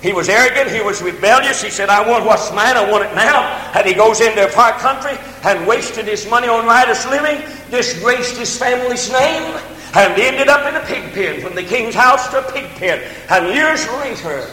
[0.00, 1.60] he was arrogant, he was rebellious.
[1.60, 3.42] He said, I want what's mine, I want it now.
[3.74, 8.36] And he goes into a far country and wasted his money on riotous living, disgraced
[8.36, 9.58] his family's name,
[9.94, 13.02] and ended up in a pig pen, from the king's house to a pig pen.
[13.28, 14.46] And years later,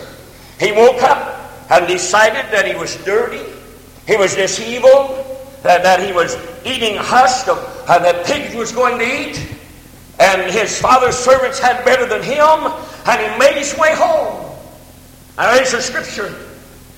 [0.60, 3.44] he woke up and decided that he was dirty,
[4.08, 5.24] he was this evil,
[5.62, 9.52] that, that he was eating husk of, uh, that pigs was going to eat.
[10.20, 12.72] And his father's servants had better than him,
[13.06, 14.45] and he made his way home.
[15.38, 16.34] And there's a scripture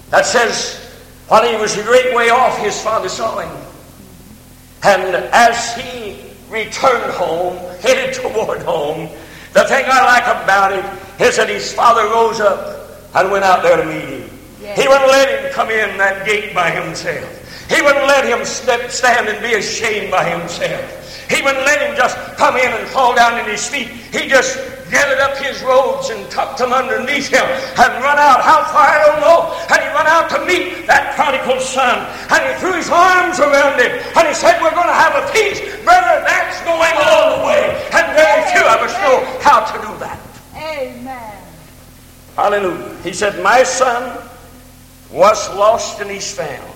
[0.10, 0.84] that says,
[1.28, 3.68] while he was a great way off, his father saw him.
[4.84, 9.10] And as he returned home, headed toward home,
[9.54, 10.86] the thing I like about it
[11.22, 14.30] is that his father rose up and went out there to meet him.
[14.76, 17.70] He wouldn't let him come in that gate by himself.
[17.70, 21.30] He wouldn't let him step, stand and be ashamed by himself.
[21.30, 23.88] He wouldn't let him just come in and fall down at his feet.
[23.88, 24.58] He just
[24.90, 28.42] gathered up his robes and tucked them underneath him and run out.
[28.42, 29.40] How far, I don't know.
[29.70, 32.08] And he run out to meet that prodigal son.
[32.32, 33.92] And he threw his arms around him.
[34.16, 35.64] And he said, We're going to have a feast.
[35.84, 37.76] Brother, that's going all the way.
[37.92, 40.20] And very few of us know how to do that.
[40.56, 41.38] Amen.
[42.36, 42.96] Hallelujah.
[43.04, 44.24] He said, My son
[45.12, 46.74] was lost and he's found.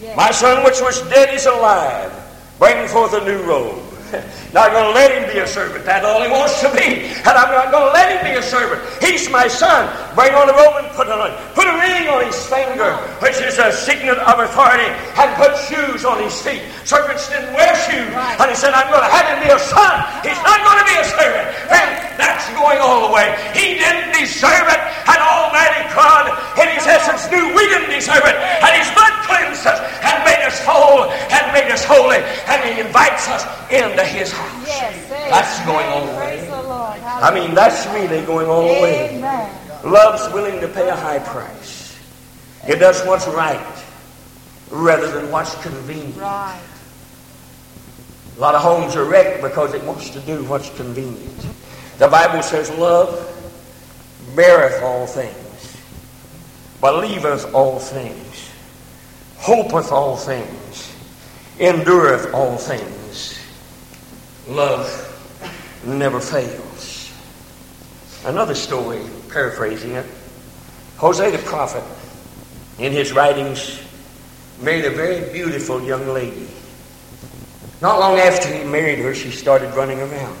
[0.00, 0.16] Yes.
[0.16, 2.12] My son which was dead is alive.
[2.58, 3.82] Bring forth a new robe.
[4.56, 5.84] Not going to let him be a servant.
[5.84, 7.12] That's all he wants to be.
[7.20, 8.80] And I'm not going to let him be a servant.
[8.96, 9.84] He's my son.
[10.16, 13.60] Bring on a robe and put on Put a ring on his finger, which is
[13.60, 16.64] a signet of authority, and put shoes on his feet.
[16.88, 18.08] Servants didn't wear shoes.
[18.40, 19.94] And he said, I'm going to have him be a son.
[20.24, 21.46] He's not going to be a servant.
[21.68, 23.28] And that's going all the way.
[23.52, 24.80] He didn't deserve it.
[25.12, 28.36] And Almighty God, in his essence, knew we didn't deserve it.
[28.64, 32.24] And his blood cleansed us and made us whole and made us holy.
[32.48, 34.37] And he invites us into his.
[34.66, 35.06] Yes.
[35.06, 35.30] Amen.
[35.30, 36.48] That's going all the way.
[37.04, 39.20] I mean, that's really going all the way.
[39.84, 41.96] Love's willing to pay a high price.
[42.66, 43.84] It does what's right.
[44.70, 46.16] rather than what's convenient.
[46.16, 46.60] Right.
[48.36, 51.46] A lot of homes are wrecked because it wants to do what's convenient.
[51.98, 53.24] The Bible says, Love
[54.36, 55.76] beareth all things,
[56.80, 58.50] believeth all things,
[59.38, 60.94] hopeth all things,
[61.58, 62.97] endureth all things.
[64.48, 65.04] Love
[65.84, 67.12] never fails.
[68.24, 70.06] Another story, paraphrasing it.
[70.96, 71.84] Hosea the prophet,
[72.78, 73.78] in his writings,
[74.60, 76.48] married a very beautiful young lady.
[77.82, 80.36] Not long after he married her, she started running around.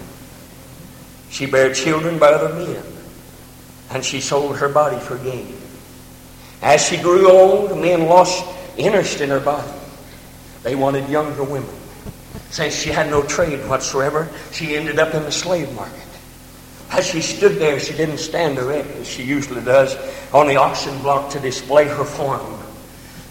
[1.30, 2.82] She bare children by other men,
[3.90, 5.54] and she sold her body for gain.
[6.62, 8.44] As she grew old, men lost
[8.78, 9.70] interest in her body.
[10.62, 11.77] They wanted younger women.
[12.50, 16.02] Since she had no trade whatsoever, she ended up in the slave market.
[16.90, 19.94] As she stood there, she didn't stand erect as she usually does
[20.32, 22.58] on the auction block to display her form.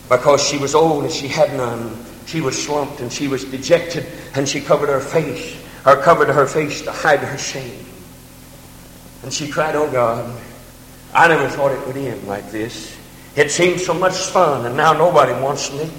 [0.10, 4.06] Because she was old and she had none, she was slumped and she was dejected
[4.36, 7.86] and she covered her face, or covered her face to hide her shame.
[9.24, 10.40] And she cried, Oh God,
[11.14, 12.96] I never thought it would end like this.
[13.36, 15.90] It seemed so much fun and now nobody wants me.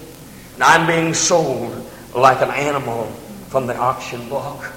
[0.55, 1.85] And I'm being sold
[2.19, 3.07] like an animal
[3.49, 4.73] from the auction block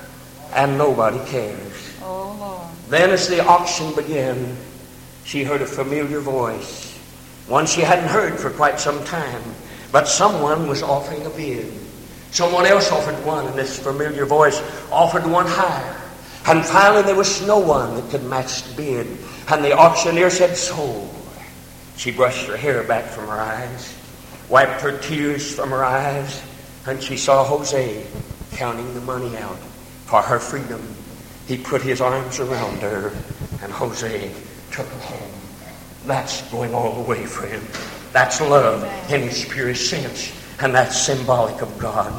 [0.53, 1.97] and nobody cares.
[2.01, 2.69] Oh.
[2.89, 4.55] Then, as the auction began,
[5.23, 6.97] she heard a familiar voice,
[7.47, 9.41] one she hadn't heard for quite some time,
[9.91, 11.71] but someone was offering a bid.
[12.31, 16.01] Someone else offered one, and this familiar voice offered one higher.
[16.47, 19.17] And finally, there was no one that could match the bid.
[19.49, 21.13] And the auctioneer said, Sold.
[21.97, 23.93] She brushed her hair back from her eyes,
[24.49, 26.41] wiped her tears from her eyes,
[26.87, 28.05] and she saw Hosea
[28.53, 29.57] counting the money out
[30.05, 30.81] for her freedom.
[31.47, 33.11] He put his arms around her,
[33.61, 34.31] and Hosea
[34.71, 35.31] took her home.
[36.05, 37.61] That's going all the way, friend.
[38.11, 40.31] That's love in its purest sense.
[40.61, 42.11] And that's symbolic of God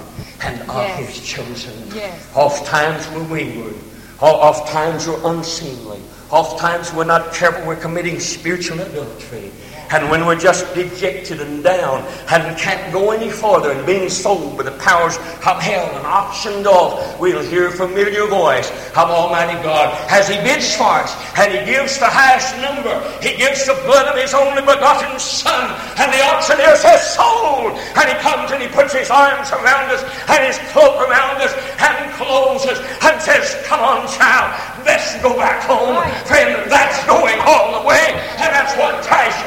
[0.43, 1.17] and of Yes.
[1.17, 1.89] His chosen.
[1.95, 2.29] Yes.
[2.35, 3.77] Oft times we're wayward.
[4.21, 6.01] Oft times we're unseemly.
[6.31, 7.65] Oft times we're not careful.
[7.67, 9.53] We're committing spiritual adultery.
[9.93, 12.01] And when we're just dejected and down
[12.31, 16.67] and can't go any farther and being sold by the powers of hell and auctioned
[16.67, 21.53] off, we'll hear a familiar voice of Almighty God as He bids for us and
[21.53, 22.97] He gives the highest number.
[23.21, 25.69] He gives the blood of His only begotten Son.
[26.01, 27.77] And the auctioneer says, Sold!
[27.77, 30.01] And He comes and He puts His arms around us
[30.33, 34.57] and His cloak around us and closes and says, Come on, child,
[34.89, 36.01] let's go back home.
[36.25, 37.72] Friend, that's going all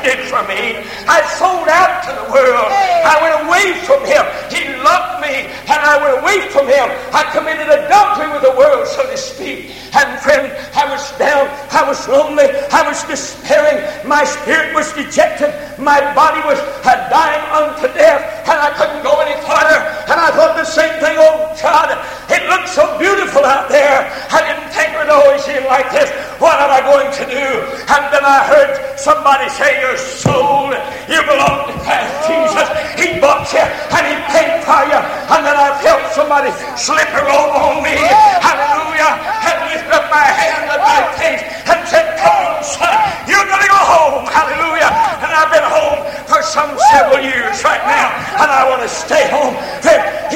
[0.06, 0.78] did for me.
[1.10, 2.70] I sold out to the world.
[2.70, 4.22] I went away from Him.
[4.54, 6.94] He loved me, and I went away from Him.
[7.10, 9.74] I committed adultery with the world, so to speak.
[9.98, 11.50] And friend, I was down.
[11.74, 12.46] I was lonely.
[12.70, 13.82] I was despairing.
[14.06, 15.50] My spirit was dejected.
[15.82, 19.82] My body was dying unto death, and I couldn't go any farther.
[20.06, 21.18] And I thought the same thing.
[21.18, 21.98] Oh God,
[22.30, 24.06] it looked so beautiful out there.
[24.30, 26.14] I didn't think it would always end like this.
[26.40, 27.48] What am I going to do?
[27.88, 30.76] And then I heard somebody say, You're sold.
[31.08, 32.68] You belong to Christ Jesus.
[33.00, 35.00] He bought you and He paid for you.
[35.32, 37.96] And then I felt somebody slip a robe on me.
[38.44, 39.16] Hallelujah.
[39.48, 42.92] And lift up my hand and my face and said, Come on, son.
[43.32, 44.24] You're going to go home.
[44.28, 44.92] Hallelujah.
[45.24, 48.12] And I've been home for some several years right now.
[48.44, 49.56] And I want to stay home.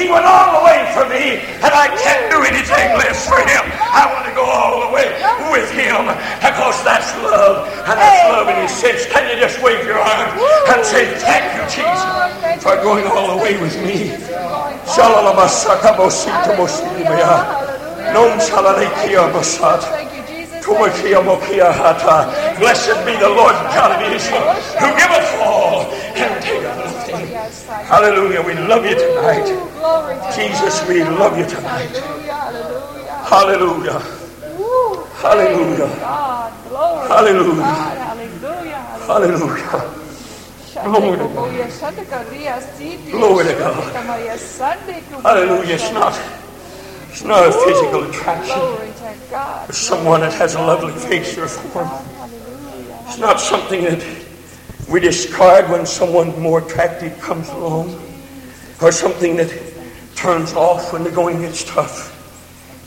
[0.00, 1.44] He went all the way for me.
[1.60, 3.64] And I can't do anything less for him.
[3.92, 5.12] I want to go all the way
[5.52, 7.66] with him because that's love.
[7.88, 9.06] And that's love in his sense.
[9.06, 13.42] Can you just wave your arms and say, Thank you, Jesus, for going all the
[13.42, 14.14] way with me.
[18.10, 19.82] Non salalekia basat.
[19.82, 20.64] Thank you, Jesus.
[20.64, 22.26] Tumakia mokia hata.
[22.58, 24.50] Blessed be the Lord God of Israel,
[24.82, 25.86] who giveth all
[26.18, 27.26] and taketh nothing.
[27.86, 28.42] Hallelujah.
[28.42, 29.46] We love you tonight.
[30.34, 31.94] Jesus, we love you tonight.
[33.30, 34.02] Hallelujah,
[35.20, 35.86] Hallelujah.
[37.08, 37.60] hallelujah.
[38.38, 38.40] Hallelujah.
[38.40, 39.28] Glory to
[40.80, 41.66] Hallelujah.
[41.66, 41.70] God.
[42.00, 43.10] Glory to God.
[43.10, 43.92] Glory to God.
[45.22, 45.74] Hallelujah.
[45.74, 46.18] It's not,
[47.10, 48.56] it's not a physical attraction.
[48.56, 49.68] Glory to God.
[49.68, 51.86] It's someone that has a lovely face or form.
[51.86, 52.98] Hallelujah.
[53.04, 54.02] It's not something that
[54.88, 58.00] we discard when someone more attractive comes along,
[58.80, 59.52] or something that
[60.14, 62.16] turns off when the going gets tough.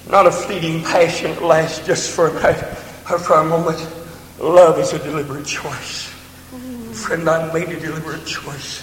[0.09, 3.79] Not a fleeting passion that lasts just for a, or uh, for a moment.
[4.39, 6.09] Love is a deliberate choice.
[6.91, 8.81] Friend, I made a deliberate choice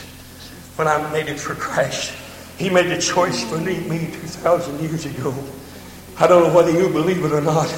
[0.77, 2.13] when I made it for Christ.
[2.59, 3.77] He made a choice for me
[4.13, 5.35] 2,000 years ago.
[6.19, 7.75] I don't know whether you believe it or not,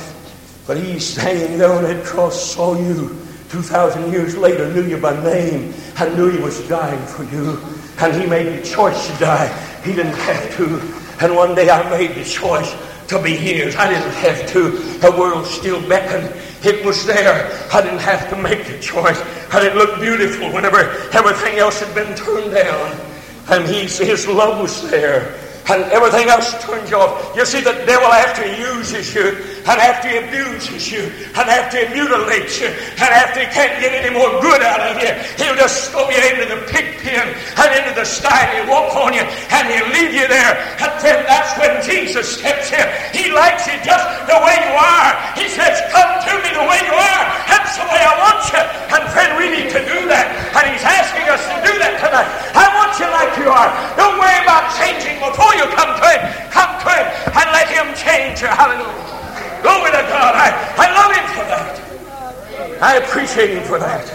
[0.66, 3.22] but He's hanging there on that cross, saw you
[3.52, 7.60] 2,000 years later knew you by name and knew he was dying for you.
[7.98, 9.46] And he made the choice to die.
[9.84, 10.80] He didn't have to.
[11.22, 12.72] And one day I made the choice
[13.12, 13.76] to be his.
[13.76, 14.70] I didn't have to.
[14.98, 16.34] The world still beckoned.
[16.64, 17.50] It was there.
[17.72, 19.20] I didn't have to make the choice.
[19.52, 20.78] And it looked beautiful whenever
[21.12, 23.00] everything else had been turned down.
[23.48, 25.38] And he, his love was there
[25.70, 27.36] and everything else turns you off.
[27.36, 31.06] You see, the devil, after he uses you, and after he abuses you,
[31.38, 34.98] and after he mutilates you, and after he can't get any more good out of
[34.98, 38.42] you, he'll just throw you into the pig pen and into the style.
[38.58, 40.58] He'll walk on you, and he'll leave you there.
[40.82, 42.86] And then that's when Jesus steps in.
[43.14, 45.10] He likes you just the way you are.
[45.38, 47.24] He says, Come to me the way you are.
[47.46, 48.62] That's the way I want you.
[48.66, 50.26] And friend, we need to do that.
[50.58, 52.26] And he's asking us to do that tonight.
[52.50, 53.70] I want you like you are.
[53.94, 56.22] Don't worry about changing before you come to him.
[56.50, 58.50] Come to him and let him change you.
[58.50, 59.21] Hallelujah.
[59.62, 60.34] Glory to God.
[60.34, 62.82] I, I love him for that.
[62.82, 64.08] I appreciate him for that.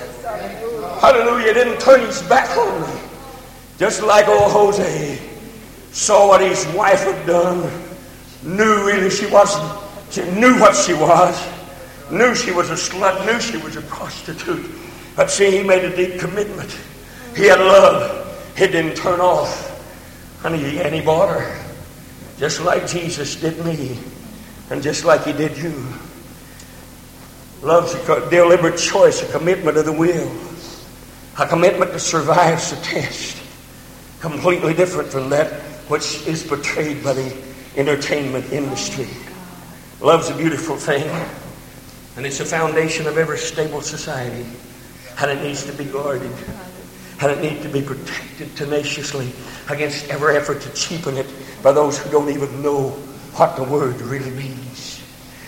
[1.02, 1.48] Hallelujah.
[1.48, 3.02] He didn't turn his back on me.
[3.80, 5.18] Just like old Hosea
[5.92, 7.62] saw what his wife had done,
[8.44, 9.80] knew really she wasn't,
[10.12, 11.48] she knew what she was,
[12.12, 14.66] knew she was a slut, knew she was a prostitute.
[15.16, 16.78] But see, he made a deep commitment.
[17.36, 18.24] He had love.
[18.58, 19.66] He didn't turn off.
[20.44, 21.66] And he, and he bought her.
[22.38, 23.98] Just like Jesus did me.
[24.70, 25.86] And just like he did you.
[27.62, 30.32] Love's a deliberate choice, a commitment of the will.
[31.40, 33.42] A commitment to survive the test.
[34.20, 37.44] Completely different from that which is portrayed by the
[37.78, 39.08] entertainment industry.
[40.02, 41.10] Love's a beautiful thing.
[42.18, 44.46] And it's the foundation of every stable society.
[45.20, 46.32] And it needs to be guarded.
[47.22, 49.32] And it needs to be protected tenaciously
[49.70, 51.28] against every effort to cheapen it
[51.64, 52.98] by those who don't even know
[53.38, 55.04] what the word really means.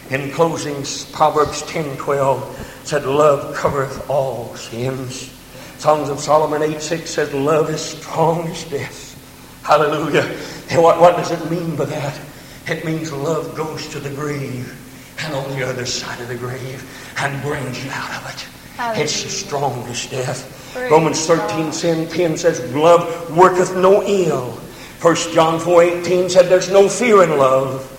[0.10, 5.36] In closing, Proverbs 10 12 said, Love covereth all sins.
[5.78, 9.62] Songs of Solomon 8 6 said, Love is strong as death.
[9.64, 10.24] Hallelujah.
[10.70, 12.20] And what, what does it mean by that?
[12.68, 14.76] It means love goes to the grave
[15.20, 16.84] and on the other side of the grave
[17.18, 18.42] and brings you out of it.
[18.78, 19.04] Hallelujah.
[19.04, 20.72] It's the strongest death.
[20.74, 21.72] Praise Romans 13
[22.08, 24.60] 10 says, Love worketh no ill.
[25.02, 27.96] 1 John 4 18 said, There's no fear in love.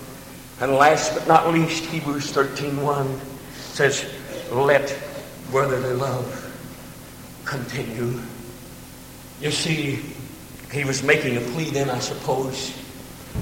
[0.61, 3.21] And last but not least, Hebrews 13 1
[3.55, 4.05] says,
[4.51, 4.95] Let
[5.49, 6.37] brotherly love
[7.43, 8.19] continue.
[9.39, 9.99] You see,
[10.71, 12.69] he was making a plea then, I suppose.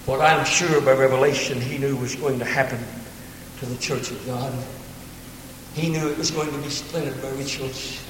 [0.06, 2.80] What I'm sure by revelation he knew was going to happen
[3.60, 4.54] to the church of God.
[5.74, 8.02] He knew it was going to be splintered by rituals,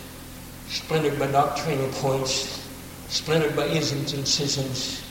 [0.67, 2.69] splintered by doctrinal points,
[3.07, 5.08] splintered by isms and schisms,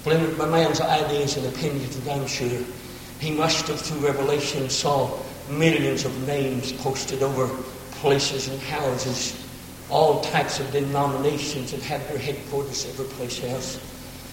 [0.00, 2.64] splintered by man's ideas and opinions, and I'm sure
[3.18, 5.18] he must have, through revelation, saw
[5.50, 7.46] millions of names posted over
[8.00, 9.46] places and houses
[9.90, 13.78] all types of denominations that had their headquarters every place else.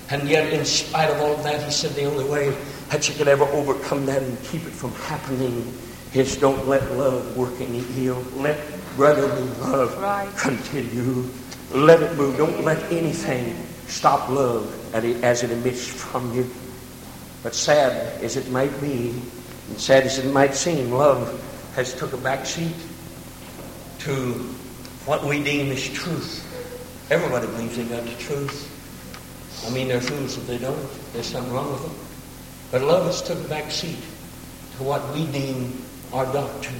[0.09, 2.55] And yet, in spite of all of that, he said the only way
[2.89, 5.73] that you could ever overcome that and keep it from happening
[6.13, 8.23] is don't let love work any ill.
[8.37, 8.57] Let
[8.95, 10.33] brotherly love right.
[10.37, 11.25] continue.
[11.73, 12.37] Let it move.
[12.37, 13.53] Don't let anything
[13.87, 16.49] stop love as it emits from you.
[17.43, 19.09] But sad as it might be,
[19.69, 21.43] and sad as it might seem, love
[21.75, 22.75] has took a back seat
[23.99, 24.33] to
[25.05, 26.43] what we deem as truth.
[27.09, 28.73] Everybody believes they got the truth.
[29.65, 30.89] I mean, they're fools if they don't.
[31.13, 31.95] There's something wrong with them.
[32.71, 33.99] But love has took a back seat
[34.77, 35.81] to what we deem
[36.13, 36.79] our doctrine.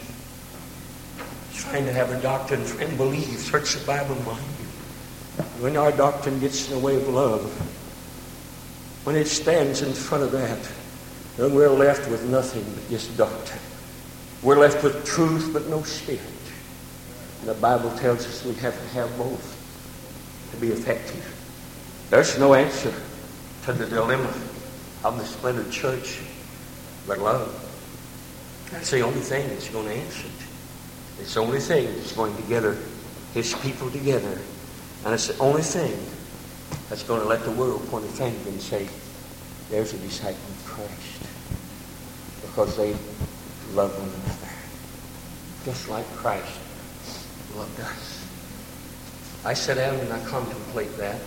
[1.54, 3.40] Trying to have a doctrine and believe.
[3.40, 4.44] Search the Bible mind
[5.60, 7.46] When our doctrine gets in the way of love,
[9.08, 10.60] when it stands in front of that,
[11.38, 13.62] then we're left with nothing but just doctrine.
[14.44, 16.22] We're left with truth but no spirit.
[17.40, 21.24] And The Bible tells us we have to have both to be effective.
[22.10, 22.94] There's no answer
[23.64, 24.34] to the dilemma
[25.06, 26.20] of the splintered church
[27.08, 27.48] but love.
[28.72, 31.22] That's the only thing that's going to answer it.
[31.22, 32.78] It's the only thing that's going to gather
[33.34, 34.38] his people together.
[35.06, 35.98] And it's the only thing
[36.90, 38.88] that's going to let the world point a finger and say,
[39.70, 41.24] there's a disciple of Christ.
[42.42, 42.96] Because they
[43.74, 44.54] love one another.
[45.66, 46.60] Just like Christ
[47.56, 48.26] loved us.
[49.44, 51.20] I sit down and I contemplate that.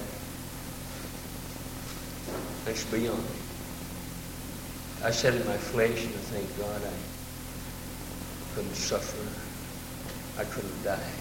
[2.67, 3.27] Let's be honest.
[5.03, 9.17] I sit in my flesh and I think, God, I couldn't suffer.
[10.39, 11.13] I couldn't die.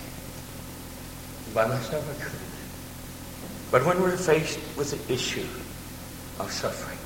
[1.54, 2.49] By myself, I couldn't.
[3.72, 5.46] But when we're faced with the issue
[6.40, 6.98] of suffering,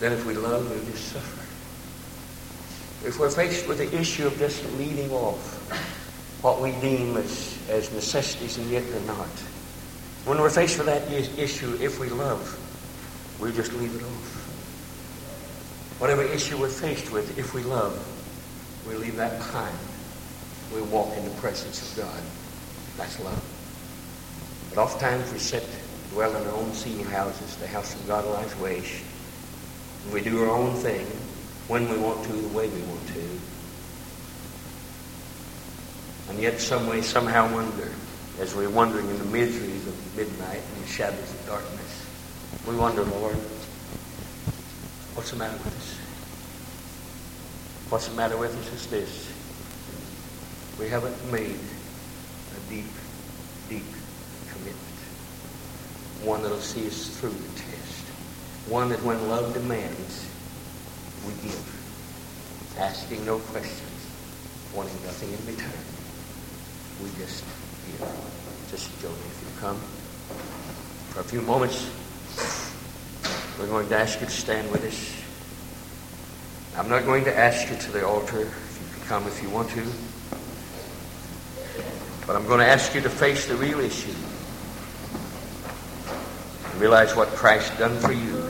[0.00, 1.40] then if we love, we'll just suffer.
[3.06, 5.60] if we're faced with the issue of just leaving off
[6.42, 9.28] what we deem as, as necessities and yet they're not,
[10.24, 12.58] when we're faced with that issue, if we love,
[13.40, 14.40] we just leave it off.
[16.00, 17.94] Whatever issue we're faced with, if we love,
[18.88, 19.76] we leave that behind.
[20.74, 22.22] We walk in the presence of God.
[22.96, 23.53] That's love.
[24.74, 25.64] But oftentimes we sit,
[26.10, 29.04] dwell in our own ceiled houses, the house of God lies waste.
[30.12, 31.06] We do our own thing
[31.68, 33.40] when we want to, the way we want to.
[36.28, 37.92] And yet some way, somehow wonder,
[38.40, 42.06] as we're wandering in the miseries of midnight and the shadows of darkness,
[42.66, 43.36] we wonder, Lord,
[45.14, 45.98] what's the matter with us?
[47.90, 49.32] What's the matter with us is this.
[50.80, 52.90] We haven't made a deep,
[53.68, 53.84] deep.
[56.24, 58.04] One that'll see us through the test.
[58.68, 60.26] One that when love demands,
[61.26, 62.76] we give.
[62.78, 64.08] Asking no questions,
[64.74, 65.84] wanting nothing in return.
[67.02, 67.44] We just
[67.86, 68.08] give.
[68.70, 69.76] Just Jody, if you come.
[71.10, 71.90] For a few moments,
[73.58, 75.24] we're going to ask you to stand with us.
[76.78, 78.40] I'm not going to ask you to the altar.
[78.40, 79.86] If you can come if you want to.
[82.26, 84.14] But I'm going to ask you to face the real issue.
[86.74, 88.42] And realize what Christ done for you.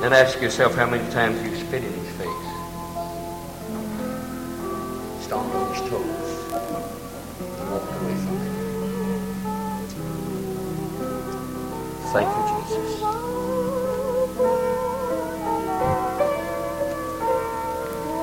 [0.00, 2.28] Then ask yourself how many times you spit in his face.
[5.24, 6.52] Stomped on his toes.
[7.58, 8.54] And walked away from him.
[12.12, 12.39] Thank you.